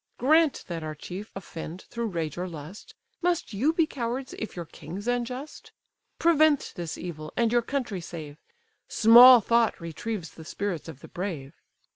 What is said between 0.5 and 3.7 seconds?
that our chief offend through rage or lust, Must